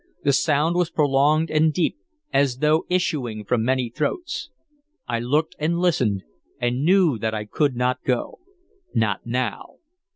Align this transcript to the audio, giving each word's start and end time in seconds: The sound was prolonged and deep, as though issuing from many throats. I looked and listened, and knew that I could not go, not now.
The 0.23 0.33
sound 0.33 0.75
was 0.77 0.89
prolonged 0.89 1.51
and 1.51 1.71
deep, 1.71 1.95
as 2.33 2.57
though 2.57 2.87
issuing 2.89 3.45
from 3.45 3.63
many 3.63 3.87
throats. 3.91 4.49
I 5.07 5.19
looked 5.19 5.55
and 5.59 5.77
listened, 5.77 6.23
and 6.59 6.83
knew 6.83 7.19
that 7.19 7.35
I 7.35 7.45
could 7.45 7.75
not 7.75 8.01
go, 8.03 8.39
not 8.95 9.27
now. 9.27 9.75